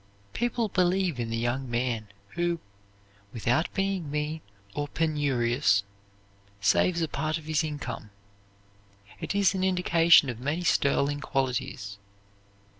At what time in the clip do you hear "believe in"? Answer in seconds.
0.67-1.29